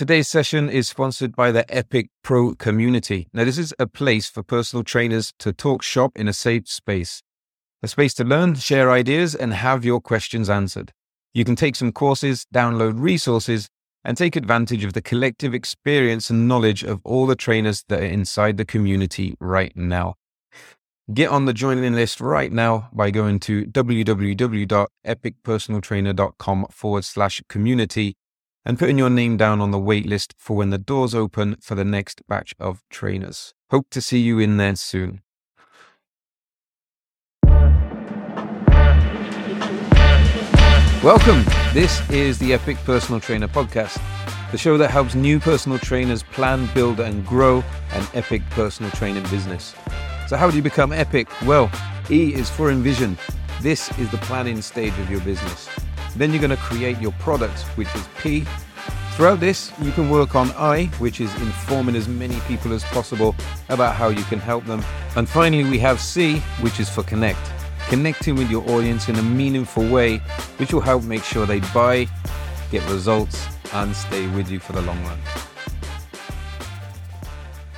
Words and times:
today's 0.00 0.28
session 0.28 0.70
is 0.70 0.88
sponsored 0.88 1.36
by 1.36 1.52
the 1.52 1.70
Epic 1.70 2.08
Pro 2.22 2.54
community. 2.54 3.28
Now, 3.34 3.44
this 3.44 3.58
is 3.58 3.74
a 3.78 3.86
place 3.86 4.30
for 4.30 4.42
personal 4.42 4.82
trainers 4.82 5.34
to 5.40 5.52
talk 5.52 5.82
shop 5.82 6.12
in 6.16 6.26
a 6.26 6.32
safe 6.32 6.70
space, 6.70 7.22
a 7.82 7.88
space 7.88 8.14
to 8.14 8.24
learn, 8.24 8.54
share 8.54 8.90
ideas, 8.90 9.34
and 9.34 9.52
have 9.52 9.84
your 9.84 10.00
questions 10.00 10.48
answered. 10.48 10.94
You 11.34 11.44
can 11.44 11.54
take 11.54 11.76
some 11.76 11.92
courses, 11.92 12.46
download 12.54 12.94
resources, 12.96 13.68
and 14.02 14.16
take 14.16 14.36
advantage 14.36 14.84
of 14.84 14.94
the 14.94 15.02
collective 15.02 15.52
experience 15.52 16.30
and 16.30 16.48
knowledge 16.48 16.82
of 16.82 17.02
all 17.04 17.26
the 17.26 17.36
trainers 17.36 17.84
that 17.90 18.00
are 18.00 18.04
inside 18.04 18.56
the 18.56 18.64
community 18.64 19.36
right 19.38 19.76
now. 19.76 20.14
Get 21.12 21.28
on 21.28 21.44
the 21.44 21.52
joining 21.52 21.92
list 21.92 22.22
right 22.22 22.50
now 22.50 22.88
by 22.94 23.10
going 23.10 23.38
to 23.40 23.66
www.epicpersonaltrainer.com 23.66 26.66
forward 26.70 27.04
slash 27.04 27.42
community 27.50 28.16
and 28.64 28.78
putting 28.78 28.98
your 28.98 29.10
name 29.10 29.36
down 29.36 29.60
on 29.60 29.70
the 29.70 29.78
waitlist 29.78 30.32
for 30.36 30.56
when 30.56 30.70
the 30.70 30.78
doors 30.78 31.14
open 31.14 31.56
for 31.60 31.74
the 31.74 31.84
next 31.84 32.22
batch 32.28 32.54
of 32.58 32.82
trainers. 32.90 33.54
Hope 33.70 33.86
to 33.90 34.00
see 34.00 34.18
you 34.18 34.38
in 34.38 34.56
there 34.56 34.76
soon. 34.76 35.22
Welcome. 41.02 41.44
This 41.72 42.08
is 42.10 42.38
the 42.38 42.52
Epic 42.52 42.76
Personal 42.84 43.20
Trainer 43.20 43.48
Podcast, 43.48 43.98
the 44.50 44.58
show 44.58 44.76
that 44.76 44.90
helps 44.90 45.14
new 45.14 45.40
personal 45.40 45.78
trainers 45.78 46.22
plan, 46.22 46.68
build, 46.74 47.00
and 47.00 47.26
grow 47.26 47.64
an 47.92 48.06
epic 48.12 48.42
personal 48.50 48.90
training 48.92 49.22
business. 49.30 49.74
So, 50.28 50.36
how 50.36 50.50
do 50.50 50.56
you 50.56 50.62
become 50.62 50.92
epic? 50.92 51.28
Well, 51.46 51.70
E 52.10 52.34
is 52.34 52.50
for 52.50 52.70
envision. 52.70 53.16
This 53.62 53.90
is 53.98 54.10
the 54.10 54.18
planning 54.18 54.60
stage 54.60 54.98
of 54.98 55.10
your 55.10 55.20
business. 55.20 55.70
Then 56.16 56.30
you're 56.30 56.40
going 56.40 56.50
to 56.50 56.56
create 56.56 57.00
your 57.00 57.12
product, 57.12 57.60
which 57.76 57.94
is 57.94 58.08
P. 58.20 58.44
Throughout 59.12 59.40
this, 59.40 59.72
you 59.82 59.92
can 59.92 60.10
work 60.10 60.34
on 60.34 60.50
I, 60.52 60.86
which 60.98 61.20
is 61.20 61.34
informing 61.42 61.96
as 61.96 62.08
many 62.08 62.38
people 62.40 62.72
as 62.72 62.84
possible 62.84 63.34
about 63.68 63.94
how 63.94 64.08
you 64.08 64.22
can 64.24 64.38
help 64.38 64.64
them. 64.64 64.82
And 65.16 65.28
finally, 65.28 65.64
we 65.64 65.78
have 65.78 66.00
C, 66.00 66.38
which 66.60 66.80
is 66.80 66.88
for 66.88 67.02
connect 67.02 67.40
connecting 67.90 68.36
with 68.36 68.48
your 68.48 68.62
audience 68.70 69.08
in 69.08 69.16
a 69.16 69.22
meaningful 69.22 69.84
way, 69.88 70.18
which 70.58 70.72
will 70.72 70.80
help 70.80 71.02
make 71.02 71.24
sure 71.24 71.44
they 71.44 71.58
buy, 71.74 72.06
get 72.70 72.88
results, 72.88 73.48
and 73.72 73.96
stay 73.96 74.28
with 74.28 74.48
you 74.48 74.60
for 74.60 74.72
the 74.72 74.82
long 74.82 75.04
run. 75.04 75.18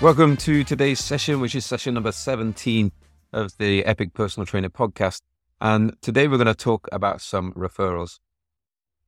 Welcome 0.02 0.36
to 0.36 0.64
today's 0.64 1.00
session, 1.00 1.40
which 1.40 1.54
is 1.54 1.64
session 1.64 1.94
number 1.94 2.12
17 2.12 2.92
of 3.32 3.56
the 3.56 3.86
Epic 3.86 4.12
Personal 4.12 4.44
Trainer 4.44 4.68
podcast. 4.68 5.22
And 5.62 5.96
today 6.02 6.26
we're 6.26 6.38
going 6.38 6.48
to 6.48 6.54
talk 6.54 6.88
about 6.90 7.20
some 7.20 7.52
referrals. 7.52 8.18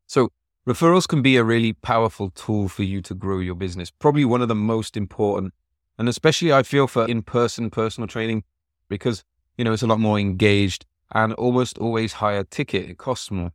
So, 0.06 0.30
referrals 0.64 1.08
can 1.08 1.20
be 1.20 1.36
a 1.36 1.42
really 1.42 1.72
powerful 1.72 2.30
tool 2.30 2.68
for 2.68 2.84
you 2.84 3.02
to 3.02 3.14
grow 3.14 3.40
your 3.40 3.56
business, 3.56 3.90
probably 3.90 4.24
one 4.24 4.40
of 4.40 4.46
the 4.46 4.54
most 4.54 4.96
important. 4.96 5.52
And 5.98 6.08
especially, 6.08 6.52
I 6.52 6.62
feel 6.62 6.86
for 6.86 7.08
in 7.08 7.22
person 7.22 7.70
personal 7.70 8.06
training 8.06 8.44
because, 8.88 9.24
you 9.58 9.64
know, 9.64 9.72
it's 9.72 9.82
a 9.82 9.88
lot 9.88 9.98
more 9.98 10.16
engaged 10.16 10.86
and 11.10 11.32
almost 11.32 11.76
always 11.78 12.14
higher 12.14 12.44
ticket. 12.44 12.88
It 12.88 12.98
costs 12.98 13.32
more. 13.32 13.50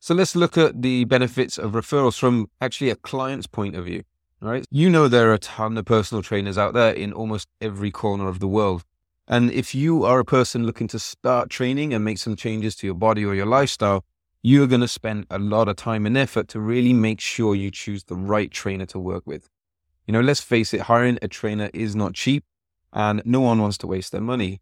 So 0.00 0.14
let's 0.14 0.34
look 0.34 0.56
at 0.56 0.80
the 0.80 1.04
benefits 1.04 1.58
of 1.58 1.72
referrals 1.72 2.18
from 2.18 2.48
actually 2.62 2.88
a 2.88 2.96
client's 2.96 3.46
point 3.46 3.76
of 3.76 3.84
view. 3.84 4.04
Right? 4.40 4.64
You 4.70 4.88
know, 4.88 5.06
there 5.06 5.28
are 5.30 5.34
a 5.34 5.38
ton 5.38 5.76
of 5.76 5.84
personal 5.84 6.22
trainers 6.22 6.56
out 6.56 6.72
there 6.72 6.94
in 6.94 7.12
almost 7.12 7.48
every 7.60 7.90
corner 7.90 8.26
of 8.26 8.40
the 8.40 8.48
world. 8.48 8.84
And 9.28 9.50
if 9.50 9.74
you 9.74 10.04
are 10.04 10.18
a 10.18 10.24
person 10.24 10.64
looking 10.64 10.88
to 10.88 10.98
start 10.98 11.48
training 11.48 11.94
and 11.94 12.04
make 12.04 12.18
some 12.18 12.36
changes 12.36 12.74
to 12.76 12.86
your 12.86 12.94
body 12.94 13.24
or 13.24 13.34
your 13.34 13.46
lifestyle, 13.46 14.04
you're 14.42 14.66
going 14.66 14.80
to 14.80 14.88
spend 14.88 15.26
a 15.30 15.38
lot 15.38 15.68
of 15.68 15.76
time 15.76 16.04
and 16.04 16.16
effort 16.16 16.48
to 16.48 16.60
really 16.60 16.92
make 16.92 17.20
sure 17.20 17.54
you 17.54 17.70
choose 17.70 18.04
the 18.04 18.16
right 18.16 18.50
trainer 18.50 18.86
to 18.86 18.98
work 18.98 19.22
with. 19.24 19.48
You 20.06 20.12
know, 20.12 20.20
let's 20.20 20.40
face 20.40 20.74
it, 20.74 20.82
hiring 20.82 21.18
a 21.22 21.28
trainer 21.28 21.70
is 21.72 21.94
not 21.94 22.14
cheap 22.14 22.44
and 22.92 23.22
no 23.24 23.40
one 23.40 23.60
wants 23.60 23.78
to 23.78 23.86
waste 23.86 24.10
their 24.10 24.20
money. 24.20 24.60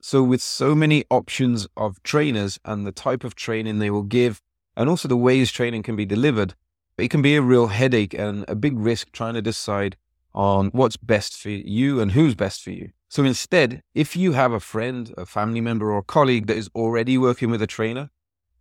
So, 0.00 0.22
with 0.22 0.42
so 0.42 0.74
many 0.74 1.04
options 1.08 1.66
of 1.76 2.02
trainers 2.02 2.58
and 2.64 2.86
the 2.86 2.92
type 2.92 3.24
of 3.24 3.34
training 3.34 3.78
they 3.78 3.90
will 3.90 4.02
give, 4.02 4.42
and 4.76 4.90
also 4.90 5.08
the 5.08 5.16
ways 5.16 5.50
training 5.50 5.82
can 5.82 5.96
be 5.96 6.04
delivered, 6.04 6.54
it 6.98 7.08
can 7.08 7.22
be 7.22 7.36
a 7.36 7.42
real 7.42 7.68
headache 7.68 8.12
and 8.12 8.44
a 8.46 8.54
big 8.54 8.78
risk 8.78 9.12
trying 9.12 9.34
to 9.34 9.40
decide 9.40 9.96
on 10.34 10.66
what's 10.68 10.96
best 10.96 11.40
for 11.40 11.48
you 11.48 12.00
and 12.00 12.12
who's 12.12 12.34
best 12.34 12.62
for 12.62 12.70
you. 12.70 12.90
So, 13.14 13.22
instead, 13.22 13.80
if 13.94 14.16
you 14.16 14.32
have 14.32 14.50
a 14.50 14.58
friend, 14.58 15.14
a 15.16 15.24
family 15.24 15.60
member, 15.60 15.92
or 15.92 15.98
a 15.98 16.02
colleague 16.02 16.48
that 16.48 16.56
is 16.56 16.68
already 16.74 17.16
working 17.16 17.48
with 17.48 17.62
a 17.62 17.66
trainer 17.68 18.10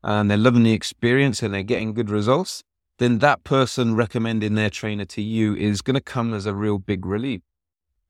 and 0.04 0.30
they're 0.30 0.38
loving 0.38 0.62
the 0.62 0.74
experience 0.74 1.42
and 1.42 1.52
they're 1.52 1.64
getting 1.64 1.96
good 1.96 2.12
results, 2.12 2.64
then 3.00 3.18
that 3.18 3.44
person 3.44 3.96
recommending 3.96 4.54
their 4.54 4.70
trainer 4.70 5.06
to 5.06 5.24
you 5.24 5.56
is 5.56 5.82
going 5.82 5.96
to 5.96 6.02
come 6.02 6.36
as 6.36 6.46
a 6.46 6.54
real 6.54 6.78
big 6.78 7.04
relief. 7.04 7.42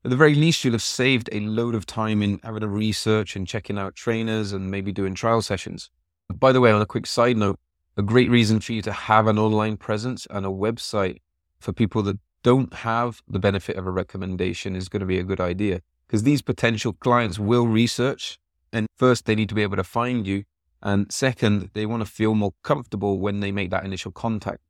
At 0.03 0.11
the 0.11 0.17
very 0.17 0.35
least, 0.35 0.65
you'll 0.65 0.73
have 0.73 0.81
saved 0.81 1.29
a 1.31 1.39
load 1.39 1.75
of 1.75 1.85
time 1.85 2.21
in 2.21 2.41
having 2.43 2.63
a 2.63 2.67
research 2.67 3.37
and 3.37 3.47
checking 3.47 3.77
out 3.77 3.95
trainers 3.95 4.51
and 4.51 4.69
maybe 4.69 4.91
doing 4.91 5.15
trial 5.15 5.41
sessions. 5.41 5.89
By 6.27 6.51
the 6.51 6.59
way, 6.59 6.73
on 6.73 6.81
a 6.81 6.85
quick 6.85 7.05
side 7.05 7.37
note, 7.37 7.57
a 7.95 8.01
great 8.01 8.29
reason 8.29 8.59
for 8.59 8.73
you 8.73 8.81
to 8.81 8.91
have 8.91 9.27
an 9.27 9.39
online 9.39 9.77
presence 9.77 10.27
and 10.29 10.45
a 10.45 10.49
website 10.49 11.19
for 11.61 11.71
people 11.71 12.01
that 12.03 12.19
don't 12.43 12.73
have 12.73 13.21
the 13.29 13.39
benefit 13.39 13.77
of 13.77 13.87
a 13.87 13.91
recommendation 13.91 14.75
is 14.75 14.89
going 14.89 14.99
to 14.99 15.05
be 15.05 15.19
a 15.19 15.23
good 15.23 15.39
idea 15.39 15.79
because 16.13 16.23
these 16.23 16.43
potential 16.43 16.93
clients 16.93 17.39
will 17.39 17.65
research 17.65 18.37
and 18.71 18.85
first 18.95 19.25
they 19.25 19.33
need 19.33 19.49
to 19.49 19.55
be 19.55 19.63
able 19.63 19.75
to 19.75 19.83
find 19.83 20.27
you 20.27 20.43
and 20.83 21.11
second 21.11 21.71
they 21.73 21.87
want 21.87 22.05
to 22.05 22.09
feel 22.09 22.35
more 22.35 22.53
comfortable 22.61 23.19
when 23.19 23.39
they 23.39 23.51
make 23.51 23.71
that 23.71 23.83
initial 23.83 24.11
contact 24.11 24.61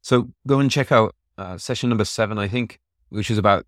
so 0.00 0.28
go 0.46 0.60
and 0.60 0.70
check 0.70 0.92
out 0.92 1.16
uh, 1.38 1.58
session 1.58 1.88
number 1.88 2.04
seven 2.04 2.38
i 2.38 2.46
think 2.46 2.78
which 3.08 3.30
is 3.30 3.36
about 3.36 3.66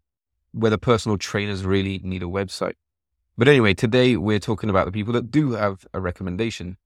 whether 0.54 0.78
personal 0.78 1.18
trainers 1.18 1.64
really 1.64 2.00
need 2.02 2.22
a 2.22 2.26
website. 2.26 2.74
But 3.36 3.48
anyway, 3.48 3.74
today 3.74 4.16
we're 4.16 4.38
talking 4.38 4.70
about 4.70 4.86
the 4.86 4.92
people 4.92 5.12
that 5.14 5.30
do 5.30 5.52
have 5.52 5.86
a 5.92 6.00
recommendation. 6.00 6.78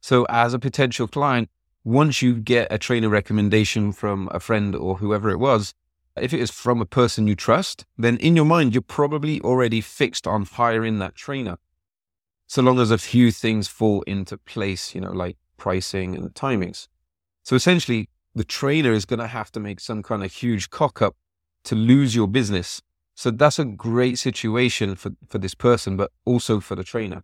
So, 0.00 0.24
as 0.30 0.54
a 0.54 0.58
potential 0.58 1.08
client, 1.08 1.50
once 1.84 2.22
you 2.22 2.34
get 2.36 2.68
a 2.70 2.78
trainer 2.78 3.08
recommendation 3.08 3.92
from 3.92 4.28
a 4.32 4.38
friend 4.38 4.74
or 4.74 4.96
whoever 4.96 5.30
it 5.30 5.38
was, 5.38 5.74
if 6.16 6.32
it 6.32 6.40
is 6.40 6.50
from 6.50 6.80
a 6.80 6.86
person 6.86 7.26
you 7.26 7.34
trust, 7.34 7.84
then 7.96 8.16
in 8.18 8.36
your 8.36 8.44
mind, 8.44 8.74
you're 8.74 8.82
probably 8.82 9.40
already 9.40 9.80
fixed 9.80 10.26
on 10.26 10.44
hiring 10.44 10.98
that 10.98 11.14
trainer. 11.14 11.58
So 12.46 12.62
long 12.62 12.80
as 12.80 12.90
a 12.90 12.98
few 12.98 13.30
things 13.30 13.68
fall 13.68 14.02
into 14.02 14.36
place, 14.36 14.94
you 14.94 15.00
know, 15.00 15.12
like 15.12 15.36
pricing 15.56 16.16
and 16.16 16.34
timings. 16.34 16.88
So 17.44 17.54
essentially, 17.54 18.08
the 18.34 18.44
trainer 18.44 18.92
is 18.92 19.04
going 19.04 19.20
to 19.20 19.26
have 19.26 19.52
to 19.52 19.60
make 19.60 19.80
some 19.80 20.02
kind 20.02 20.24
of 20.24 20.32
huge 20.32 20.70
cock 20.70 21.00
up 21.00 21.16
to 21.64 21.74
lose 21.74 22.14
your 22.14 22.26
business 22.26 22.82
so 23.20 23.30
that's 23.30 23.58
a 23.58 23.66
great 23.66 24.18
situation 24.18 24.94
for, 24.94 25.10
for 25.28 25.36
this 25.36 25.54
person, 25.54 25.94
but 25.94 26.10
also 26.24 26.58
for 26.58 26.74
the 26.74 26.82
trainer. 26.82 27.22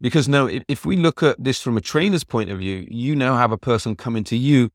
Because 0.00 0.26
now, 0.26 0.46
if, 0.46 0.62
if 0.68 0.86
we 0.86 0.96
look 0.96 1.22
at 1.22 1.36
this 1.38 1.60
from 1.60 1.76
a 1.76 1.82
trainer's 1.82 2.24
point 2.24 2.48
of 2.48 2.60
view, 2.60 2.86
you 2.90 3.14
now 3.14 3.36
have 3.36 3.52
a 3.52 3.58
person 3.58 3.94
coming 3.94 4.24
to 4.24 4.38
you 4.38 4.70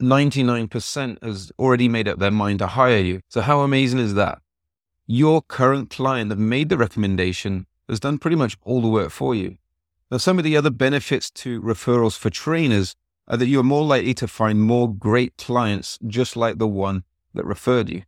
99% 0.00 1.22
has 1.22 1.52
already 1.58 1.88
made 1.88 2.08
up 2.08 2.18
their 2.18 2.30
mind 2.30 2.58
to 2.60 2.66
hire 2.66 2.98
you. 2.98 3.20
So 3.28 3.40
how 3.40 3.60
amazing 3.60 4.00
is 4.00 4.14
that? 4.14 4.40
Your 5.06 5.40
current 5.40 5.90
client 5.90 6.28
that 6.30 6.38
made 6.38 6.68
the 6.68 6.76
recommendation 6.76 7.66
has 7.88 8.00
done 8.00 8.18
pretty 8.18 8.36
much 8.36 8.56
all 8.62 8.82
the 8.82 8.88
work 8.88 9.10
for 9.10 9.34
you. 9.34 9.56
Now, 10.10 10.18
some 10.18 10.38
of 10.38 10.44
the 10.44 10.56
other 10.56 10.70
benefits 10.70 11.30
to 11.32 11.60
referrals 11.60 12.16
for 12.16 12.30
trainers 12.30 12.94
are 13.26 13.36
that 13.36 13.46
you're 13.46 13.62
more 13.62 13.84
likely 13.84 14.14
to 14.14 14.28
find 14.28 14.60
more 14.60 14.92
great 14.92 15.36
clients 15.36 15.98
just 16.06 16.36
like 16.36 16.58
the 16.58 16.66
one 16.66 17.04
that 17.34 17.44
referred 17.44 17.88
you. 17.90 18.02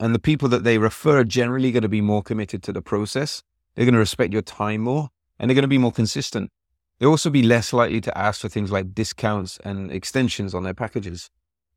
And 0.00 0.14
the 0.14 0.18
people 0.18 0.48
that 0.48 0.64
they 0.64 0.78
refer 0.78 1.20
are 1.20 1.24
generally 1.24 1.70
going 1.70 1.82
to 1.82 1.88
be 1.88 2.00
more 2.00 2.22
committed 2.22 2.62
to 2.64 2.72
the 2.72 2.82
process. 2.82 3.42
They're 3.74 3.84
going 3.84 3.94
to 3.94 4.00
respect 4.00 4.32
your 4.32 4.42
time 4.42 4.82
more 4.82 5.10
and 5.38 5.48
they're 5.48 5.54
going 5.54 5.62
to 5.62 5.68
be 5.68 5.78
more 5.78 5.92
consistent. 5.92 6.50
They'll 7.04 7.10
also 7.10 7.28
be 7.28 7.42
less 7.42 7.74
likely 7.74 8.00
to 8.00 8.16
ask 8.16 8.40
for 8.40 8.48
things 8.48 8.72
like 8.72 8.94
discounts 8.94 9.58
and 9.62 9.92
extensions 9.92 10.54
on 10.54 10.62
their 10.62 10.72
packages. 10.72 11.28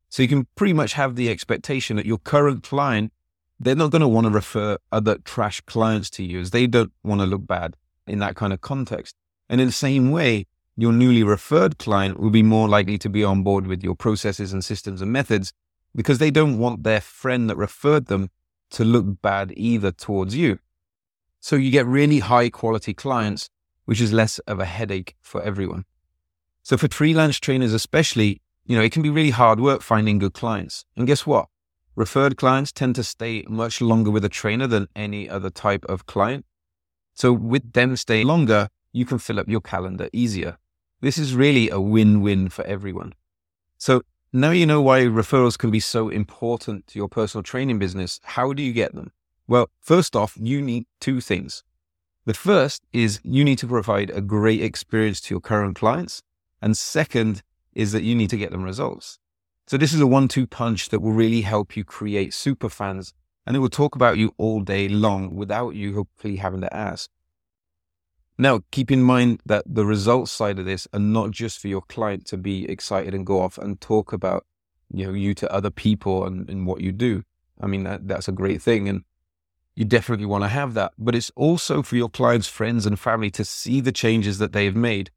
So 0.07 0.23
you 0.23 0.29
can 0.29 0.47
pretty 0.55 0.71
much 0.71 0.93
have 0.93 1.17
the 1.17 1.29
expectation 1.29 1.97
that 1.97 2.05
your 2.05 2.17
current 2.17 2.63
client, 2.63 3.11
they're 3.59 3.75
not 3.75 3.91
going 3.91 4.03
to 4.03 4.07
want 4.07 4.27
to 4.27 4.31
refer 4.31 4.77
other 4.89 5.17
trash 5.17 5.59
clients 5.59 6.09
to 6.11 6.23
you 6.23 6.39
as 6.39 6.51
they 6.51 6.65
don't 6.65 6.93
want 7.03 7.19
to 7.19 7.27
look 7.27 7.45
bad 7.45 7.75
in 8.07 8.19
that 8.19 8.37
kind 8.37 8.53
of 8.53 8.61
context. 8.61 9.17
And 9.49 9.59
in 9.59 9.67
the 9.67 9.73
same 9.73 10.11
way, 10.11 10.47
your 10.77 10.93
newly 10.93 11.23
referred 11.23 11.77
client 11.77 12.21
will 12.21 12.29
be 12.29 12.41
more 12.41 12.69
likely 12.69 12.97
to 12.99 13.09
be 13.09 13.25
on 13.25 13.43
board 13.43 13.67
with 13.67 13.83
your 13.83 13.95
processes 13.95 14.53
and 14.53 14.63
systems 14.63 15.01
and 15.01 15.11
methods 15.11 15.51
because 15.93 16.19
they 16.19 16.31
don't 16.31 16.57
want 16.57 16.83
their 16.83 17.01
friend 17.01 17.49
that 17.49 17.57
referred 17.57 18.05
them 18.05 18.29
to 18.69 18.85
look 18.85 19.21
bad 19.21 19.51
either 19.57 19.91
towards 19.91 20.37
you. 20.37 20.59
So 21.41 21.57
you 21.57 21.69
get 21.69 21.85
really 21.85 22.19
high 22.19 22.49
quality 22.49 22.93
clients, 22.93 23.49
which 23.87 24.01
is 24.01 24.11
less 24.11 24.37
of 24.39 24.59
a 24.59 24.65
headache 24.65 25.15
for 25.21 25.41
everyone. 25.41 25.85
So 26.61 26.75
for 26.75 26.89
freelance 26.89 27.39
trainers, 27.39 27.73
especially, 27.73 28.41
you 28.65 28.75
know, 28.75 28.83
it 28.83 28.91
can 28.91 29.01
be 29.01 29.09
really 29.09 29.29
hard 29.29 29.61
work 29.61 29.81
finding 29.81 30.19
good 30.19 30.33
clients. 30.33 30.83
And 30.97 31.07
guess 31.07 31.25
what? 31.25 31.47
Referred 31.95 32.35
clients 32.35 32.73
tend 32.73 32.95
to 32.95 33.03
stay 33.03 33.45
much 33.47 33.79
longer 33.79 34.11
with 34.11 34.25
a 34.25 34.29
trainer 34.29 34.67
than 34.67 34.89
any 34.93 35.29
other 35.29 35.49
type 35.49 35.85
of 35.85 36.05
client. 36.05 36.45
So 37.13 37.31
with 37.31 37.71
them 37.71 37.95
staying 37.95 38.27
longer, 38.27 38.67
you 38.91 39.05
can 39.05 39.19
fill 39.19 39.39
up 39.39 39.47
your 39.47 39.61
calendar 39.61 40.09
easier. 40.11 40.57
This 40.99 41.17
is 41.17 41.33
really 41.33 41.69
a 41.69 41.79
win-win 41.79 42.49
for 42.49 42.65
everyone. 42.65 43.13
So 43.77 44.01
now 44.33 44.51
you 44.51 44.65
know 44.65 44.81
why 44.81 45.03
referrals 45.03 45.57
can 45.57 45.71
be 45.71 45.79
so 45.79 46.09
important 46.09 46.87
to 46.87 46.99
your 46.99 47.07
personal 47.07 47.43
training 47.43 47.79
business. 47.79 48.19
How 48.23 48.51
do 48.51 48.61
you 48.61 48.73
get 48.73 48.93
them? 48.93 49.13
Well, 49.47 49.69
first 49.79 50.13
off, 50.13 50.35
you 50.37 50.61
need 50.61 50.87
two 50.99 51.21
things. 51.21 51.63
The 52.27 52.33
first 52.33 52.83
is 52.91 53.21
you 53.23 53.45
need 53.45 53.57
to 53.59 53.67
provide 53.67 54.09
a 54.09 54.19
great 54.19 54.61
experience 54.61 55.21
to 55.21 55.33
your 55.33 55.39
current 55.39 55.77
clients. 55.77 56.21
And 56.61 56.75
second 56.75 57.41
is 57.73 57.93
that 57.93 58.03
you 58.03 58.15
need 58.15 58.29
to 58.31 58.37
get 58.37 58.51
them 58.51 58.63
results. 58.63 59.17
So 59.65 59.77
this 59.77 59.93
is 59.93 60.01
a 60.01 60.07
one 60.07 60.27
two 60.27 60.45
punch 60.45 60.89
that 60.89 60.99
will 60.99 61.13
really 61.13 61.39
help 61.39 61.77
you 61.77 61.85
create 61.85 62.33
super 62.33 62.67
fans 62.67 63.13
and 63.45 63.55
it 63.55 63.59
will 63.59 63.69
talk 63.69 63.95
about 63.95 64.17
you 64.17 64.33
all 64.37 64.59
day 64.59 64.89
long 64.89 65.37
without 65.37 65.75
you 65.75 65.95
hopefully 65.95 66.35
having 66.35 66.59
to 66.59 66.75
ask. 66.75 67.09
Now, 68.37 68.59
keep 68.71 68.91
in 68.91 69.03
mind 69.03 69.39
that 69.45 69.63
the 69.65 69.85
results 69.85 70.33
side 70.33 70.59
of 70.59 70.65
this 70.65 70.85
are 70.91 70.99
not 70.99 71.31
just 71.31 71.59
for 71.59 71.69
your 71.69 71.83
client 71.83 72.25
to 72.25 72.35
be 72.35 72.69
excited 72.69 73.13
and 73.13 73.25
go 73.25 73.39
off 73.39 73.57
and 73.57 73.79
talk 73.79 74.11
about, 74.11 74.45
you 74.93 75.05
know, 75.05 75.13
you 75.13 75.33
to 75.35 75.49
other 75.49 75.71
people 75.71 76.25
and, 76.25 76.49
and 76.49 76.67
what 76.67 76.81
you 76.81 76.91
do. 76.91 77.23
I 77.61 77.67
mean, 77.67 77.83
that, 77.83 78.09
that's 78.09 78.27
a 78.27 78.33
great 78.33 78.61
thing. 78.61 78.89
And 78.89 79.05
you 79.77 79.85
definitely 79.85 80.25
want 80.25 80.43
to 80.43 80.47
have 80.47 80.73
that. 80.73 80.91
But 80.97 81.13
it's 81.13 81.31
also 81.35 81.83
for 81.83 81.95
your 81.95 82.09
clients' 82.09 82.47
friends 82.47 82.87
and 82.87 82.99
family 82.99 83.29
to 83.29 83.45
see 83.45 83.79
the 83.79 83.91
changes 83.91 84.39
that 84.39 84.51
they've 84.51 84.75
made 84.75 85.11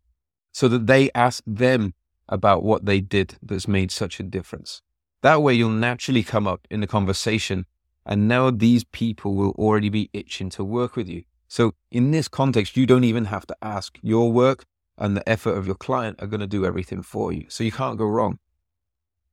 so 0.53 0.69
that 0.69 0.87
they 0.87 1.11
ask 1.15 1.43
them 1.47 1.95
about 2.29 2.63
what 2.63 2.85
they 2.85 3.01
did 3.01 3.39
that's 3.43 3.67
made 3.67 3.91
such 3.91 4.21
a 4.21 4.23
difference. 4.23 4.83
That 5.23 5.41
way, 5.41 5.55
you'll 5.55 5.71
naturally 5.71 6.23
come 6.23 6.47
up 6.47 6.69
in 6.71 6.81
the 6.81 6.87
conversation. 6.87 7.65
And 8.05 8.29
now 8.29 8.51
these 8.51 8.85
people 8.85 9.35
will 9.35 9.53
already 9.53 9.89
be 9.89 10.11
itching 10.13 10.51
to 10.51 10.63
work 10.63 10.95
with 10.95 11.09
you. 11.09 11.25
So 11.49 11.73
in 11.91 12.11
this 12.11 12.29
context, 12.29 12.77
you 12.77 12.85
don't 12.85 13.05
even 13.05 13.25
have 13.27 13.47
to 13.47 13.57
ask. 13.63 13.99
Your 14.03 14.31
work 14.31 14.67
and 14.99 15.17
the 15.17 15.27
effort 15.27 15.57
of 15.57 15.67
your 15.67 15.75
client 15.75 16.21
are 16.21 16.27
going 16.27 16.41
to 16.41 16.47
do 16.47 16.67
everything 16.67 17.01
for 17.01 17.33
you. 17.33 17.47
So 17.49 17.65
you 17.65 17.73
can't 17.73 17.97
go 17.97 18.05
wrong. 18.05 18.39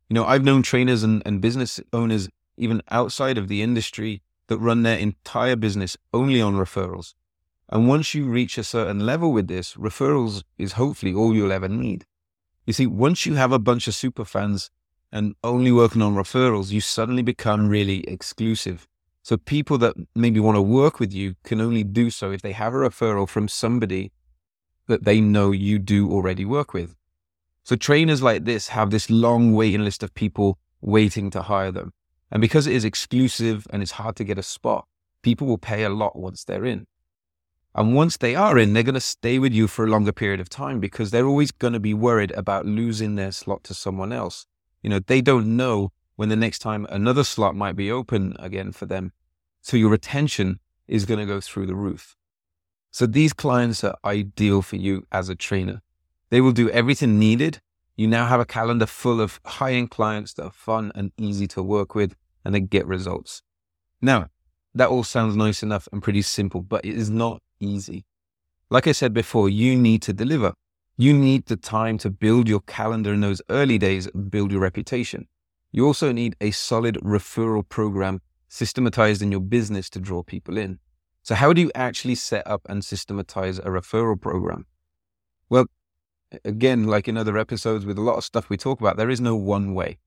You 0.07 0.13
know, 0.13 0.25
I've 0.25 0.45
known 0.45 0.63
trainers 0.63 1.03
and, 1.03 1.21
and 1.25 1.41
business 1.41 1.81
owners, 1.91 2.29
even 2.55 2.81
outside 2.89 3.37
of 3.37 3.49
the 3.49 3.61
industry, 3.61 4.21
that 4.47 4.59
run 4.59 4.83
their 4.83 4.97
entire 4.97 5.55
business 5.55 5.97
only 6.13 6.41
on 6.41 6.55
referrals. 6.55 7.13
And 7.69 7.87
once 7.87 8.13
you 8.13 8.25
reach 8.25 8.57
a 8.57 8.63
certain 8.63 9.05
level 9.05 9.33
with 9.33 9.47
this, 9.47 9.73
referrals 9.75 10.43
is 10.57 10.73
hopefully 10.73 11.13
all 11.13 11.35
you'll 11.35 11.51
ever 11.51 11.67
need. 11.67 12.05
You 12.65 12.73
see, 12.73 12.87
once 12.87 13.25
you 13.25 13.35
have 13.35 13.51
a 13.51 13.59
bunch 13.59 13.87
of 13.87 13.95
super 13.95 14.25
fans 14.25 14.69
and 15.11 15.35
only 15.43 15.71
working 15.71 16.01
on 16.01 16.15
referrals, 16.15 16.71
you 16.71 16.81
suddenly 16.81 17.23
become 17.23 17.69
really 17.69 18.07
exclusive. 18.09 18.87
So 19.23 19.35
people 19.35 19.77
that 19.79 19.95
maybe 20.15 20.39
want 20.39 20.55
to 20.55 20.61
work 20.61 20.99
with 20.99 21.13
you 21.13 21.35
can 21.43 21.59
only 21.59 21.83
do 21.83 22.09
so 22.09 22.31
if 22.31 22.41
they 22.41 22.53
have 22.53 22.73
a 22.73 22.77
referral 22.77 23.27
from 23.27 23.47
somebody 23.49 24.11
that 24.87 25.03
they 25.03 25.19
know 25.19 25.51
you 25.51 25.79
do 25.79 26.09
already 26.09 26.45
work 26.45 26.73
with. 26.73 26.95
So 27.63 27.75
trainers 27.75 28.21
like 28.21 28.45
this 28.45 28.69
have 28.69 28.89
this 28.89 29.09
long 29.09 29.53
waiting 29.53 29.83
list 29.83 30.01
of 30.01 30.13
people 30.13 30.57
waiting 30.79 31.29
to 31.31 31.41
hire 31.41 31.71
them. 31.71 31.91
And 32.31 32.41
because 32.41 32.67
it 32.67 32.75
is 32.75 32.85
exclusive 32.85 33.67
and 33.69 33.81
it's 33.81 33.91
hard 33.91 34.15
to 34.17 34.23
get 34.23 34.37
a 34.37 34.43
spot, 34.43 34.85
people 35.21 35.47
will 35.47 35.57
pay 35.57 35.83
a 35.83 35.89
lot 35.89 36.17
once 36.17 36.43
they're 36.43 36.65
in. 36.65 36.87
And 37.73 37.93
once 37.93 38.17
they 38.17 38.33
are 38.33 38.57
in, 38.57 38.73
they're 38.73 38.81
going 38.83 38.95
to 38.95 38.99
stay 38.99 39.37
with 39.37 39.53
you 39.53 39.67
for 39.67 39.85
a 39.85 39.89
longer 39.89 40.11
period 40.11 40.39
of 40.39 40.49
time 40.49 40.79
because 40.79 41.11
they're 41.11 41.27
always 41.27 41.51
going 41.51 41.73
to 41.73 41.79
be 41.79 41.93
worried 41.93 42.31
about 42.31 42.65
losing 42.65 43.15
their 43.15 43.31
slot 43.31 43.63
to 43.65 43.73
someone 43.73 44.11
else. 44.11 44.47
You 44.81 44.89
know, 44.89 44.99
they 44.99 45.21
don't 45.21 45.55
know 45.55 45.91
when 46.15 46.29
the 46.29 46.35
next 46.35 46.59
time 46.59 46.87
another 46.89 47.23
slot 47.23 47.55
might 47.55 47.75
be 47.75 47.91
open 47.91 48.35
again 48.39 48.71
for 48.71 48.87
them. 48.87 49.13
So 49.61 49.77
your 49.77 49.89
retention 49.89 50.59
is 50.87 51.05
going 51.05 51.19
to 51.19 51.25
go 51.25 51.39
through 51.39 51.67
the 51.67 51.75
roof. 51.75 52.15
So 52.89 53.05
these 53.05 53.33
clients 53.33 53.83
are 53.83 53.97
ideal 54.03 54.61
for 54.63 54.77
you 54.77 55.05
as 55.11 55.29
a 55.29 55.35
trainer. 55.35 55.81
They 56.29 56.41
will 56.41 56.53
do 56.53 56.69
everything 56.71 57.19
needed. 57.19 57.61
You 57.97 58.07
now 58.07 58.27
have 58.27 58.39
a 58.39 58.45
calendar 58.45 58.85
full 58.85 59.19
of 59.19 59.39
high 59.43 59.73
end 59.73 59.89
clients 59.89 60.33
that 60.35 60.43
are 60.43 60.51
fun 60.51 60.91
and 60.93 61.11
easy 61.17 61.47
to 61.47 61.63
work 61.63 61.95
with 61.95 62.15
and 62.45 62.53
they 62.53 62.59
get 62.59 62.85
results. 62.85 63.41
Now, 64.01 64.27
that 64.75 64.89
all 64.89 65.03
sounds 65.03 65.35
nice 65.35 65.63
enough 65.63 65.87
and 65.91 66.03
pretty 66.03 66.21
simple, 66.21 66.61
but 66.61 66.85
it 66.85 66.95
is 66.95 67.09
not 67.09 67.41
easy. 67.59 68.05
Like 68.69 68.85
I 68.85 68.91
said 68.91 69.13
before, 69.13 69.49
you 69.49 69.75
need 69.75 70.03
to 70.03 70.13
deliver. 70.13 70.53
You 70.95 71.13
need 71.13 71.47
the 71.47 71.57
time 71.57 71.97
to 71.99 72.11
build 72.11 72.47
your 72.47 72.59
calendar 72.61 73.13
in 73.13 73.21
those 73.21 73.41
early 73.49 73.79
days 73.79 74.07
build 74.11 74.51
your 74.51 74.61
reputation. 74.61 75.27
You 75.71 75.85
also 75.85 76.11
need 76.11 76.35
a 76.39 76.51
solid 76.51 76.95
referral 77.03 77.67
program 77.67 78.21
systematized 78.47 79.21
in 79.23 79.31
your 79.31 79.41
business 79.41 79.89
to 79.91 79.99
draw 79.99 80.21
people 80.21 80.57
in. 80.57 80.79
So, 81.23 81.35
how 81.35 81.51
do 81.51 81.61
you 81.61 81.71
actually 81.75 82.15
set 82.15 82.45
up 82.47 82.61
and 82.69 82.85
systematize 82.85 83.59
a 83.59 83.69
referral 83.69 84.19
program? 84.19 84.65
Well, 85.49 85.65
again, 86.43 86.87
like 86.87 87.07
in 87.07 87.17
other 87.17 87.37
episodes 87.37 87.85
with 87.85 87.97
a 87.97 88.01
lot 88.01 88.17
of 88.17 88.23
stuff 88.23 88.49
we 88.49 88.57
talk 88.57 88.79
about, 88.79 88.97
there 88.97 89.09
is 89.09 89.21
no 89.21 89.35
one 89.35 89.73
way, 89.73 89.97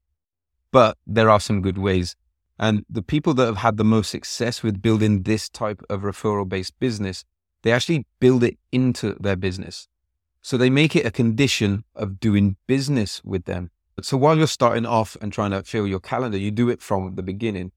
but 0.70 0.96
there 1.06 1.30
are 1.30 1.40
some 1.40 1.62
good 1.62 1.78
ways. 1.78 2.16
And 2.58 2.84
the 2.90 3.02
people 3.02 3.32
that 3.34 3.46
have 3.46 3.58
had 3.58 3.76
the 3.76 3.84
most 3.84 4.10
success 4.10 4.62
with 4.62 4.82
building 4.82 5.22
this 5.22 5.48
type 5.48 5.82
of 5.88 6.02
referral 6.02 6.48
based 6.48 6.78
business, 6.78 7.24
they 7.62 7.72
actually 7.72 8.06
build 8.20 8.44
it 8.44 8.58
into 8.70 9.14
their 9.18 9.36
business. 9.36 9.88
So 10.42 10.56
they 10.56 10.70
make 10.70 10.96
it 10.96 11.06
a 11.06 11.10
condition 11.10 11.84
of 11.94 12.20
doing 12.20 12.56
business 12.66 13.22
with 13.24 13.44
them. 13.44 13.70
So 14.02 14.16
while 14.16 14.36
you're 14.36 14.46
starting 14.46 14.86
off 14.86 15.16
and 15.20 15.32
trying 15.32 15.50
to 15.50 15.62
fill 15.62 15.86
your 15.86 16.00
calendar, 16.00 16.38
you 16.38 16.50
do 16.50 16.70
it 16.70 16.80
from 16.80 17.14
the 17.14 17.22
beginning. 17.22 17.72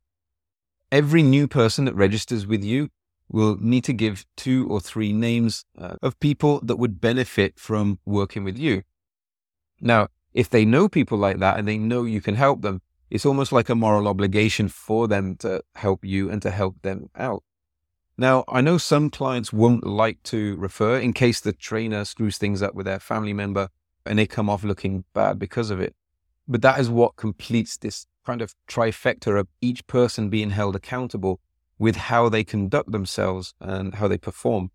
Every 0.92 1.24
new 1.24 1.48
person 1.48 1.86
that 1.86 1.96
registers 1.96 2.48
with 2.48 2.64
you 2.64 2.90
will 3.30 3.58
need 3.60 3.84
to 3.86 3.94
give 3.94 4.26
two 4.36 4.68
or 4.70 4.80
three 4.80 5.14
names 5.14 5.66
uh, 5.78 5.96
of 6.02 6.20
people 6.20 6.60
that 6.62 6.78
would 6.78 7.02
benefit 7.02 7.60
from 7.60 8.00
working 8.06 8.44
with 8.44 8.58
you. 8.58 8.84
Now, 9.82 10.08
if 10.34 10.50
they 10.50 10.66
know 10.66 10.90
people 10.90 11.18
like 11.18 11.40
that 11.40 11.58
and 11.58 11.68
they 11.68 11.78
know 11.78 12.04
you 12.04 12.22
can 12.22 12.36
help 12.36 12.62
them, 12.62 12.82
it's 13.10 13.26
almost 13.26 13.52
like 13.52 13.70
a 13.70 13.76
moral 13.76 14.08
obligation 14.08 14.68
for 14.68 15.08
them 15.08 15.36
to 15.38 15.62
help 15.76 16.04
you 16.04 16.30
and 16.30 16.42
to 16.42 16.50
help 16.50 16.82
them 16.82 17.10
out. 17.16 17.44
Now, 18.18 18.44
I 18.48 18.62
know 18.62 18.78
some 18.78 19.10
clients 19.10 19.52
won't 19.52 19.86
like 19.86 20.22
to 20.24 20.56
refer 20.58 20.98
in 20.98 21.14
case 21.14 21.40
the 21.40 21.54
trainer 21.54 22.06
screws 22.06 22.38
things 22.38 22.62
up 22.62 22.76
with 22.76 22.86
their 22.86 23.00
family 23.00 23.34
member 23.34 23.70
and 24.06 24.20
they 24.20 24.28
come 24.28 24.50
off 24.50 24.64
looking 24.64 25.04
bad 25.14 25.40
because 25.40 25.70
of 25.70 25.80
it. 25.80 25.96
But 26.48 26.62
that 26.62 26.80
is 26.80 26.90
what 26.90 27.16
completes 27.16 27.78
this 27.78 28.06
kind 28.26 28.42
of 28.42 28.54
trifecta 28.68 29.40
of 29.40 29.48
each 29.62 29.86
person 29.88 30.30
being 30.30 30.52
held 30.52 30.76
accountable 30.76 31.40
with 31.80 31.96
how 31.96 32.30
they 32.30 32.44
conduct 32.44 32.92
themselves 32.92 33.54
and 33.60 33.96
how 33.96 34.08
they 34.08 34.18
perform. 34.18 34.72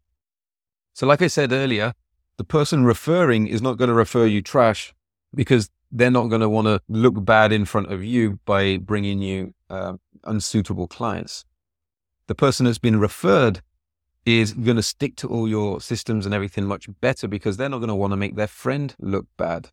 So, 0.94 1.06
like 1.06 1.22
I 1.22 1.28
said 1.28 1.52
earlier, 1.52 1.94
the 2.36 2.44
person 2.44 2.84
referring 2.84 3.46
is 3.46 3.62
not 3.62 3.78
going 3.78 3.88
to 3.88 3.94
refer 3.94 4.26
you 4.26 4.42
trash 4.42 4.94
because 5.34 5.70
they're 5.90 6.10
not 6.10 6.28
going 6.28 6.40
to 6.40 6.48
want 6.48 6.66
to 6.66 6.80
look 6.88 7.24
bad 7.24 7.52
in 7.52 7.64
front 7.64 7.92
of 7.92 8.04
you 8.04 8.38
by 8.44 8.76
bringing 8.76 9.22
you 9.22 9.54
uh, 9.70 9.94
unsuitable 10.24 10.86
clients. 10.86 11.44
The 12.26 12.34
person 12.34 12.66
that's 12.66 12.78
been 12.78 13.00
referred 13.00 13.62
is 14.26 14.52
going 14.52 14.76
to 14.76 14.82
stick 14.82 15.16
to 15.16 15.28
all 15.28 15.48
your 15.48 15.80
systems 15.80 16.26
and 16.26 16.34
everything 16.34 16.64
much 16.64 16.88
better 17.00 17.26
because 17.26 17.56
they're 17.56 17.68
not 17.68 17.78
going 17.78 17.88
to 17.88 17.94
want 17.94 18.12
to 18.12 18.16
make 18.16 18.36
their 18.36 18.46
friend 18.46 18.94
look 19.00 19.26
bad. 19.36 19.70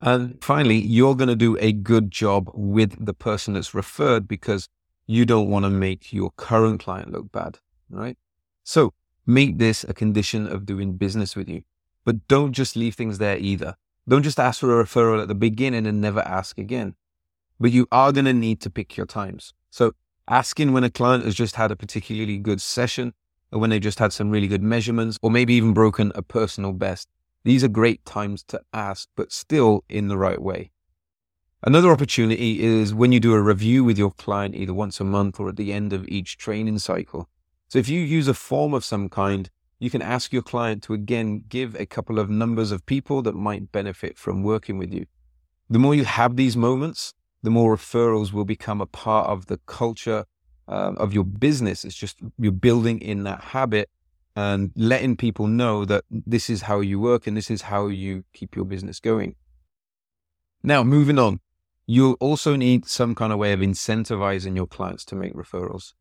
And 0.00 0.42
finally, 0.42 0.78
you're 0.78 1.14
going 1.14 1.28
to 1.28 1.36
do 1.36 1.56
a 1.60 1.72
good 1.72 2.10
job 2.10 2.50
with 2.54 3.04
the 3.04 3.14
person 3.14 3.54
that's 3.54 3.72
referred 3.72 4.26
because 4.26 4.68
you 5.12 5.24
don't 5.24 5.48
want 5.48 5.64
to 5.64 5.70
make 5.70 6.12
your 6.12 6.30
current 6.36 6.80
client 6.80 7.12
look 7.12 7.32
bad, 7.32 7.58
right? 7.90 8.16
So 8.64 8.94
make 9.26 9.58
this 9.58 9.84
a 9.84 9.94
condition 9.94 10.46
of 10.46 10.66
doing 10.66 10.96
business 10.96 11.36
with 11.36 11.48
you, 11.48 11.62
but 12.04 12.26
don't 12.28 12.52
just 12.52 12.76
leave 12.76 12.94
things 12.94 13.18
there 13.18 13.36
either. 13.38 13.76
Don't 14.08 14.22
just 14.22 14.40
ask 14.40 14.60
for 14.60 14.80
a 14.80 14.84
referral 14.84 15.22
at 15.22 15.28
the 15.28 15.34
beginning 15.34 15.86
and 15.86 16.00
never 16.00 16.20
ask 16.20 16.58
again. 16.58 16.94
But 17.60 17.72
you 17.72 17.86
are 17.92 18.12
going 18.12 18.24
to 18.24 18.32
need 18.32 18.60
to 18.62 18.70
pick 18.70 18.96
your 18.96 19.06
times. 19.06 19.54
So 19.70 19.92
asking 20.28 20.72
when 20.72 20.84
a 20.84 20.90
client 20.90 21.24
has 21.24 21.34
just 21.34 21.54
had 21.54 21.70
a 21.70 21.76
particularly 21.76 22.38
good 22.38 22.60
session 22.60 23.14
or 23.52 23.60
when 23.60 23.70
they 23.70 23.78
just 23.78 24.00
had 24.00 24.12
some 24.12 24.30
really 24.30 24.48
good 24.48 24.62
measurements 24.62 25.18
or 25.22 25.30
maybe 25.30 25.54
even 25.54 25.72
broken 25.72 26.10
a 26.14 26.22
personal 26.22 26.72
best 26.72 27.08
these 27.44 27.64
are 27.64 27.68
great 27.68 28.04
times 28.04 28.44
to 28.44 28.60
ask, 28.72 29.08
but 29.16 29.32
still 29.32 29.84
in 29.88 30.08
the 30.08 30.18
right 30.18 30.40
way. 30.40 30.70
Another 31.64 31.92
opportunity 31.92 32.60
is 32.60 32.92
when 32.92 33.12
you 33.12 33.20
do 33.20 33.34
a 33.34 33.40
review 33.40 33.84
with 33.84 33.96
your 33.96 34.10
client, 34.10 34.56
either 34.56 34.74
once 34.74 34.98
a 34.98 35.04
month 35.04 35.38
or 35.38 35.48
at 35.48 35.54
the 35.54 35.72
end 35.72 35.92
of 35.92 36.08
each 36.08 36.36
training 36.36 36.80
cycle. 36.80 37.28
So 37.68 37.78
if 37.78 37.88
you 37.88 38.00
use 38.00 38.26
a 38.26 38.34
form 38.34 38.74
of 38.74 38.84
some 38.84 39.08
kind, 39.08 39.48
you 39.78 39.88
can 39.88 40.02
ask 40.02 40.32
your 40.32 40.42
client 40.42 40.82
to 40.84 40.92
again 40.92 41.44
give 41.48 41.76
a 41.76 41.86
couple 41.86 42.18
of 42.18 42.28
numbers 42.28 42.72
of 42.72 42.84
people 42.84 43.22
that 43.22 43.36
might 43.36 43.70
benefit 43.70 44.18
from 44.18 44.42
working 44.42 44.76
with 44.76 44.92
you. 44.92 45.06
The 45.70 45.78
more 45.78 45.94
you 45.94 46.04
have 46.04 46.34
these 46.34 46.56
moments, 46.56 47.14
the 47.44 47.50
more 47.50 47.76
referrals 47.76 48.32
will 48.32 48.44
become 48.44 48.80
a 48.80 48.86
part 48.86 49.28
of 49.28 49.46
the 49.46 49.58
culture 49.66 50.24
uh, 50.66 50.94
of 50.96 51.14
your 51.14 51.24
business. 51.24 51.84
It's 51.84 51.94
just 51.94 52.18
you're 52.40 52.50
building 52.50 53.00
in 53.00 53.22
that 53.22 53.40
habit 53.40 53.88
and 54.34 54.72
letting 54.74 55.16
people 55.16 55.46
know 55.46 55.84
that 55.84 56.02
this 56.10 56.50
is 56.50 56.62
how 56.62 56.80
you 56.80 56.98
work 56.98 57.28
and 57.28 57.36
this 57.36 57.52
is 57.52 57.62
how 57.62 57.86
you 57.86 58.24
keep 58.32 58.56
your 58.56 58.64
business 58.64 58.98
going. 58.98 59.36
Now, 60.64 60.82
moving 60.82 61.18
on, 61.18 61.40
you'll 61.92 62.16
also 62.20 62.56
need 62.56 62.86
some 62.86 63.14
kind 63.14 63.32
of 63.32 63.38
way 63.38 63.52
of 63.52 63.60
incentivizing 63.60 64.56
your 64.56 64.66
clients 64.66 65.04
to 65.04 65.14
make 65.14 65.34
referrals. 65.34 65.92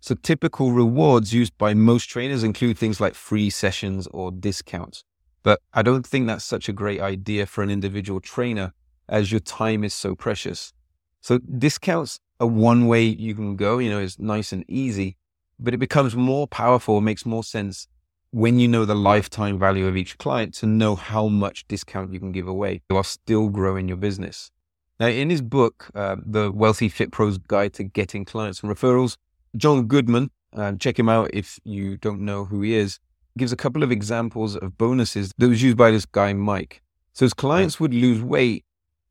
So, 0.00 0.14
typical 0.14 0.72
rewards 0.72 1.32
used 1.32 1.56
by 1.56 1.74
most 1.74 2.06
trainers 2.06 2.42
include 2.42 2.76
things 2.76 3.00
like 3.00 3.14
free 3.14 3.48
sessions 3.48 4.06
or 4.08 4.30
discounts. 4.30 5.04
But 5.42 5.60
I 5.72 5.82
don't 5.82 6.06
think 6.06 6.26
that's 6.26 6.44
such 6.44 6.68
a 6.68 6.72
great 6.72 7.00
idea 7.00 7.46
for 7.46 7.62
an 7.62 7.70
individual 7.70 8.20
trainer 8.20 8.74
as 9.08 9.32
your 9.32 9.40
time 9.40 9.84
is 9.84 9.94
so 9.94 10.14
precious. 10.14 10.72
So 11.20 11.38
discounts 11.38 12.20
are 12.38 12.46
one 12.46 12.86
way 12.86 13.04
you 13.04 13.34
can 13.34 13.56
go, 13.56 13.78
you 13.78 13.88
know, 13.90 14.00
it's 14.00 14.18
nice 14.18 14.52
and 14.52 14.64
easy, 14.68 15.16
but 15.58 15.72
it 15.72 15.78
becomes 15.78 16.14
more 16.14 16.46
powerful, 16.46 17.00
makes 17.00 17.24
more 17.24 17.44
sense 17.44 17.88
when 18.32 18.58
you 18.58 18.68
know 18.68 18.84
the 18.84 18.94
lifetime 18.94 19.58
value 19.58 19.86
of 19.86 19.96
each 19.96 20.18
client 20.18 20.52
to 20.54 20.66
know 20.66 20.94
how 20.94 21.28
much 21.28 21.66
discount 21.68 22.12
you 22.12 22.18
can 22.18 22.32
give 22.32 22.48
away 22.48 22.82
while 22.88 23.02
still 23.02 23.48
growing 23.48 23.88
your 23.88 23.96
business. 23.96 24.50
Now, 25.02 25.08
in 25.08 25.30
his 25.30 25.42
book, 25.42 25.90
uh, 25.96 26.14
The 26.24 26.52
Wealthy 26.52 26.88
Fit 26.88 27.10
Pro's 27.10 27.36
Guide 27.36 27.72
to 27.72 27.82
Getting 27.82 28.24
Clients 28.24 28.62
and 28.62 28.70
Referrals, 28.70 29.16
John 29.56 29.88
Goodman, 29.88 30.30
uh, 30.52 30.74
check 30.74 30.96
him 30.96 31.08
out 31.08 31.28
if 31.32 31.58
you 31.64 31.96
don't 31.96 32.20
know 32.20 32.44
who 32.44 32.62
he 32.62 32.76
is, 32.76 33.00
gives 33.36 33.50
a 33.50 33.56
couple 33.56 33.82
of 33.82 33.90
examples 33.90 34.54
of 34.54 34.78
bonuses 34.78 35.32
that 35.38 35.48
was 35.48 35.60
used 35.60 35.76
by 35.76 35.90
this 35.90 36.06
guy, 36.06 36.32
Mike. 36.34 36.82
So 37.14 37.24
his 37.24 37.34
clients 37.34 37.80
would 37.80 37.92
lose 37.92 38.22
weight. 38.22 38.64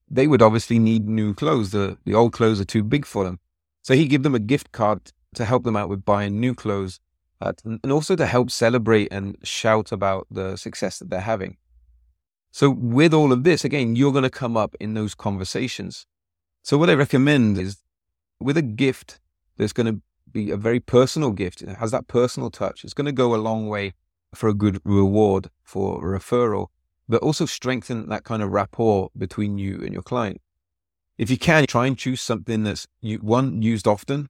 They 0.09 0.27
would 0.27 0.41
obviously 0.41 0.79
need 0.79 1.09
new 1.09 1.33
clothes. 1.33 1.71
The, 1.71 1.97
the 2.05 2.13
old 2.13 2.31
clothes 2.31 2.61
are 2.61 2.65
too 2.65 2.85
big 2.85 3.05
for 3.05 3.25
them. 3.25 3.41
So 3.81 3.93
he 3.93 4.07
give 4.07 4.23
them 4.23 4.33
a 4.33 4.39
gift 4.39 4.71
card 4.71 5.11
to 5.35 5.43
help 5.43 5.65
them 5.65 5.75
out 5.75 5.89
with 5.89 6.05
buying 6.05 6.39
new 6.39 6.55
clothes 6.55 7.01
uh, 7.41 7.51
and 7.65 7.91
also 7.91 8.15
to 8.15 8.25
help 8.25 8.49
celebrate 8.49 9.09
and 9.11 9.35
shout 9.43 9.91
about 9.91 10.25
the 10.31 10.55
success 10.55 10.99
that 10.99 11.09
they're 11.09 11.19
having. 11.19 11.57
So, 12.51 12.69
with 12.69 13.13
all 13.13 13.31
of 13.31 13.43
this, 13.43 13.63
again, 13.63 13.95
you're 13.95 14.11
going 14.11 14.23
to 14.23 14.29
come 14.29 14.57
up 14.57 14.75
in 14.79 14.93
those 14.93 15.15
conversations. 15.15 16.05
So, 16.63 16.77
what 16.77 16.89
I 16.89 16.93
recommend 16.93 17.57
is 17.57 17.77
with 18.39 18.57
a 18.57 18.61
gift 18.61 19.19
that's 19.57 19.73
going 19.73 19.87
to 19.87 20.01
be 20.31 20.51
a 20.51 20.57
very 20.57 20.79
personal 20.79 21.31
gift, 21.31 21.61
it 21.61 21.77
has 21.77 21.91
that 21.91 22.07
personal 22.07 22.49
touch, 22.49 22.83
it's 22.83 22.93
going 22.93 23.05
to 23.05 23.11
go 23.11 23.33
a 23.33 23.37
long 23.37 23.67
way 23.67 23.93
for 24.33 24.49
a 24.49 24.53
good 24.53 24.81
reward 24.83 25.49
for 25.63 25.97
a 25.97 26.19
referral, 26.19 26.67
but 27.07 27.21
also 27.21 27.45
strengthen 27.45 28.09
that 28.09 28.23
kind 28.23 28.41
of 28.41 28.51
rapport 28.51 29.09
between 29.17 29.57
you 29.57 29.81
and 29.81 29.93
your 29.93 30.01
client. 30.01 30.41
If 31.17 31.29
you 31.29 31.37
can, 31.37 31.65
try 31.67 31.85
and 31.85 31.97
choose 31.97 32.21
something 32.21 32.63
that's 32.63 32.87
one, 33.01 33.61
used 33.61 33.87
often, 33.87 34.29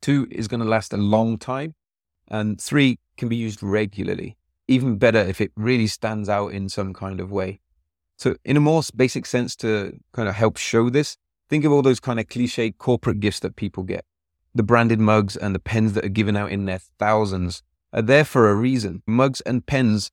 two, 0.00 0.26
is 0.30 0.48
going 0.48 0.60
to 0.60 0.66
last 0.66 0.92
a 0.92 0.96
long 0.96 1.38
time, 1.38 1.74
and 2.28 2.60
three 2.60 2.98
can 3.16 3.28
be 3.28 3.36
used 3.36 3.62
regularly. 3.62 4.37
Even 4.68 4.96
better 4.96 5.18
if 5.18 5.40
it 5.40 5.50
really 5.56 5.86
stands 5.86 6.28
out 6.28 6.48
in 6.52 6.68
some 6.68 6.92
kind 6.94 7.20
of 7.20 7.32
way. 7.32 7.60
So, 8.16 8.36
in 8.44 8.56
a 8.56 8.60
more 8.60 8.82
basic 8.94 9.26
sense, 9.26 9.56
to 9.56 9.98
kind 10.12 10.28
of 10.28 10.34
help 10.34 10.56
show 10.56 10.90
this, 10.90 11.16
think 11.48 11.64
of 11.64 11.72
all 11.72 11.82
those 11.82 12.00
kind 12.00 12.20
of 12.20 12.28
cliche 12.28 12.70
corporate 12.70 13.20
gifts 13.20 13.40
that 13.40 13.56
people 13.56 13.82
get. 13.82 14.04
The 14.54 14.62
branded 14.62 15.00
mugs 15.00 15.36
and 15.36 15.54
the 15.54 15.60
pens 15.60 15.92
that 15.94 16.04
are 16.04 16.10
given 16.10 16.36
out 16.36 16.50
in 16.50 16.64
their 16.64 16.80
thousands 16.98 17.62
are 17.92 18.02
there 18.02 18.24
for 18.24 18.50
a 18.50 18.54
reason. 18.54 19.02
Mugs 19.06 19.40
and 19.42 19.64
pens 19.64 20.10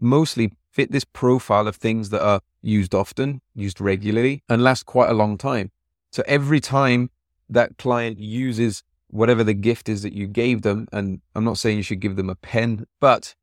mostly 0.00 0.52
fit 0.70 0.92
this 0.92 1.04
profile 1.04 1.68
of 1.68 1.76
things 1.76 2.10
that 2.10 2.22
are 2.22 2.40
used 2.62 2.94
often, 2.94 3.40
used 3.54 3.80
regularly, 3.80 4.42
and 4.48 4.62
last 4.62 4.86
quite 4.86 5.10
a 5.10 5.14
long 5.14 5.38
time. 5.38 5.70
So 6.10 6.22
every 6.26 6.60
time 6.60 7.10
that 7.48 7.78
client 7.78 8.18
uses 8.18 8.82
whatever 9.08 9.44
the 9.44 9.54
gift 9.54 9.88
is 9.88 10.02
that 10.02 10.12
you 10.12 10.26
gave 10.26 10.62
them. 10.62 10.88
And 10.92 11.20
I'm 11.34 11.44
not 11.44 11.58
saying 11.58 11.76
you 11.76 11.82
should 11.82 12.00
give 12.00 12.16
them 12.16 12.30
a 12.30 12.34
pen, 12.34 12.86
but 13.00 13.34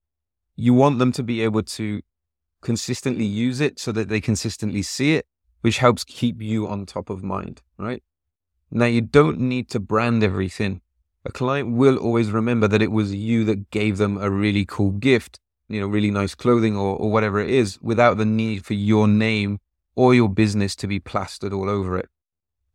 you 0.55 0.73
want 0.73 0.99
them 0.99 1.11
to 1.13 1.23
be 1.23 1.41
able 1.41 1.63
to 1.63 2.01
consistently 2.61 3.25
use 3.25 3.59
it 3.59 3.79
so 3.79 3.91
that 3.91 4.09
they 4.09 4.21
consistently 4.21 4.81
see 4.81 5.15
it, 5.15 5.25
which 5.61 5.79
helps 5.79 6.03
keep 6.03 6.41
you 6.41 6.67
on 6.67 6.85
top 6.85 7.09
of 7.09 7.23
mind, 7.23 7.61
right? 7.77 8.03
Now, 8.71 8.85
you 8.85 9.01
don't 9.01 9.39
need 9.39 9.69
to 9.69 9.79
brand 9.79 10.23
everything. 10.23 10.81
A 11.25 11.31
client 11.31 11.73
will 11.73 11.97
always 11.97 12.31
remember 12.31 12.67
that 12.67 12.81
it 12.81 12.91
was 12.91 13.13
you 13.13 13.43
that 13.45 13.69
gave 13.69 13.97
them 13.97 14.17
a 14.17 14.29
really 14.29 14.65
cool 14.65 14.91
gift, 14.91 15.39
you 15.69 15.79
know, 15.79 15.87
really 15.87 16.11
nice 16.11 16.35
clothing 16.35 16.75
or, 16.75 16.97
or 16.97 17.11
whatever 17.11 17.39
it 17.39 17.49
is, 17.49 17.79
without 17.81 18.17
the 18.17 18.25
need 18.25 18.65
for 18.65 18.73
your 18.73 19.07
name 19.07 19.59
or 19.95 20.15
your 20.15 20.29
business 20.29 20.75
to 20.77 20.87
be 20.87 20.99
plastered 20.99 21.53
all 21.53 21.69
over 21.69 21.97
it. 21.97 22.09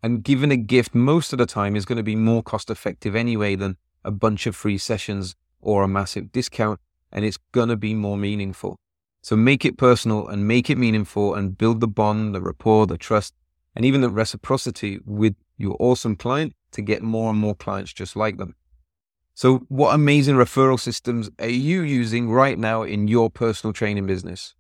And 0.03 0.23
giving 0.23 0.53
a 0.53 0.57
gift 0.57 0.95
most 0.95 1.33
of 1.33 1.39
the 1.39 1.47
time 1.47 1.75
is 1.75 1.85
going 1.85 1.97
to 1.97 2.05
be 2.05 2.17
more 2.17 2.43
cost 2.43 2.71
effective 2.71 3.17
anyway 3.17 3.57
than 3.57 3.77
a 4.05 4.11
bunch 4.11 4.47
of 4.47 4.55
free 4.55 4.79
sessions 4.79 5.35
or 5.61 5.83
a 5.83 5.89
massive 5.89 6.31
discount. 6.31 6.81
And 7.13 7.25
it's 7.25 7.39
going 7.53 7.69
to 7.69 7.77
be 7.77 7.95
more 7.95 8.17
meaningful. 8.17 8.77
So 9.23 9.37
make 9.37 9.65
it 9.65 9.77
personal 9.77 10.29
and 10.29 10.47
make 10.47 10.71
it 10.71 10.79
meaningful 10.79 11.35
and 11.35 11.57
build 11.57 11.81
the 11.81 11.89
bond, 11.89 12.35
the 12.35 12.41
rapport, 12.41 12.87
the 12.87 12.99
trust, 12.99 13.35
and 13.75 13.85
even 13.85 14.01
the 14.01 14.11
reciprocity 14.11 15.01
with 15.05 15.35
your 15.57 15.77
awesome 15.79 16.17
client 16.17 16.55
to 16.73 16.83
get 16.83 17.03
more 17.03 17.31
and 17.31 17.39
more 17.39 17.55
clients 17.55 17.93
just 17.93 18.17
like 18.17 18.39
them. 18.39 18.55
So, 19.35 19.59
what 19.69 19.95
amazing 19.95 20.35
referral 20.35 20.81
systems 20.81 21.31
are 21.39 21.49
you 21.49 21.83
using 21.83 22.29
right 22.29 22.59
now 22.59 22.83
in 22.83 23.07
your 23.07 23.31
personal 23.31 23.73
training 23.73 24.07
business? 24.07 24.55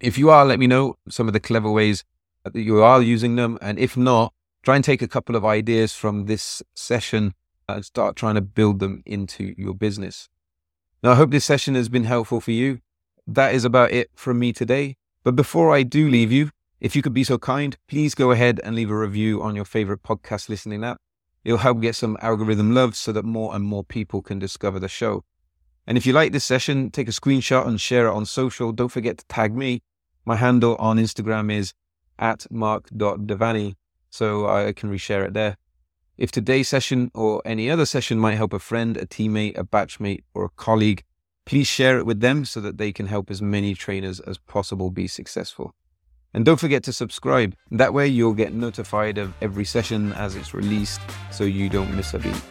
If 0.00 0.16
you 0.16 0.30
are, 0.30 0.44
let 0.44 0.60
me 0.60 0.68
know 0.68 0.96
some 1.08 1.26
of 1.26 1.32
the 1.32 1.40
clever 1.40 1.70
ways 1.70 2.04
that 2.44 2.54
you 2.54 2.82
are 2.82 3.02
using 3.02 3.34
them. 3.34 3.58
And 3.60 3.78
if 3.78 3.96
not, 3.96 4.32
try 4.62 4.76
and 4.76 4.84
take 4.84 5.02
a 5.02 5.08
couple 5.08 5.34
of 5.34 5.44
ideas 5.44 5.94
from 5.94 6.26
this 6.26 6.62
session 6.74 7.34
and 7.68 7.84
start 7.84 8.14
trying 8.14 8.36
to 8.36 8.40
build 8.40 8.78
them 8.78 9.02
into 9.04 9.54
your 9.58 9.74
business. 9.74 10.28
Now, 11.00 11.12
I 11.12 11.14
hope 11.14 11.30
this 11.30 11.44
session 11.44 11.76
has 11.76 11.88
been 11.88 12.04
helpful 12.04 12.40
for 12.40 12.50
you. 12.50 12.80
That 13.24 13.54
is 13.54 13.64
about 13.64 13.92
it 13.92 14.10
from 14.16 14.40
me 14.40 14.52
today. 14.52 14.96
But 15.22 15.36
before 15.36 15.72
I 15.72 15.84
do 15.84 16.08
leave 16.08 16.32
you, 16.32 16.50
if 16.80 16.96
you 16.96 17.02
could 17.02 17.14
be 17.14 17.22
so 17.22 17.38
kind, 17.38 17.76
please 17.86 18.16
go 18.16 18.32
ahead 18.32 18.60
and 18.64 18.74
leave 18.74 18.90
a 18.90 18.96
review 18.96 19.40
on 19.40 19.54
your 19.54 19.64
favorite 19.64 20.02
podcast 20.02 20.48
listening 20.48 20.82
app. 20.82 20.98
It'll 21.44 21.58
help 21.58 21.80
get 21.80 21.94
some 21.94 22.16
algorithm 22.20 22.74
love 22.74 22.96
so 22.96 23.12
that 23.12 23.24
more 23.24 23.54
and 23.54 23.64
more 23.64 23.84
people 23.84 24.22
can 24.22 24.40
discover 24.40 24.80
the 24.80 24.88
show. 24.88 25.22
And 25.86 25.96
if 25.96 26.04
you 26.04 26.12
like 26.12 26.32
this 26.32 26.44
session, 26.44 26.90
take 26.90 27.08
a 27.08 27.12
screenshot 27.12 27.66
and 27.66 27.80
share 27.80 28.08
it 28.08 28.12
on 28.12 28.26
social. 28.26 28.72
Don't 28.72 28.88
forget 28.88 29.18
to 29.18 29.26
tag 29.26 29.54
me. 29.54 29.82
My 30.24 30.34
handle 30.34 30.74
on 30.76 30.98
Instagram 30.98 31.52
is 31.52 31.74
at 32.18 32.50
mark.devaney 32.50 33.76
so 34.10 34.48
I 34.48 34.72
can 34.72 34.90
reshare 34.90 35.24
it 35.24 35.34
there. 35.34 35.56
If 36.18 36.32
today's 36.32 36.68
session 36.68 37.12
or 37.14 37.40
any 37.44 37.70
other 37.70 37.86
session 37.86 38.18
might 38.18 38.34
help 38.34 38.52
a 38.52 38.58
friend, 38.58 38.96
a 38.96 39.06
teammate, 39.06 39.56
a 39.56 39.62
batchmate, 39.62 40.24
or 40.34 40.46
a 40.46 40.48
colleague, 40.48 41.04
please 41.44 41.68
share 41.68 41.96
it 41.96 42.06
with 42.06 42.18
them 42.18 42.44
so 42.44 42.60
that 42.60 42.76
they 42.76 42.90
can 42.90 43.06
help 43.06 43.30
as 43.30 43.40
many 43.40 43.72
trainers 43.72 44.18
as 44.18 44.36
possible 44.36 44.90
be 44.90 45.06
successful. 45.06 45.76
And 46.34 46.44
don't 46.44 46.58
forget 46.58 46.82
to 46.84 46.92
subscribe. 46.92 47.54
That 47.70 47.94
way 47.94 48.08
you'll 48.08 48.34
get 48.34 48.52
notified 48.52 49.16
of 49.16 49.32
every 49.40 49.64
session 49.64 50.12
as 50.14 50.34
it's 50.34 50.52
released 50.52 51.00
so 51.30 51.44
you 51.44 51.68
don't 51.68 51.94
miss 51.94 52.12
a 52.14 52.18
beat. 52.18 52.42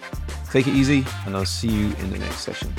Take 0.49 0.67
it 0.67 0.73
easy, 0.73 1.05
and 1.25 1.35
I'll 1.35 1.45
see 1.45 1.67
you 1.67 1.87
in 1.87 2.09
the 2.09 2.19
next 2.19 2.39
session. 2.39 2.73